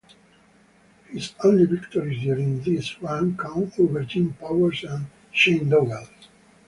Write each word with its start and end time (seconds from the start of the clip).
His 1.09 1.35
only 1.43 1.67
victories 1.67 2.23
during 2.23 2.59
this 2.63 2.99
run 3.03 3.37
came 3.37 3.71
over 3.77 4.03
Jim 4.03 4.33
Powers 4.33 4.83
and 4.83 5.05
Shane 5.31 5.69
Douglas. 5.69 6.09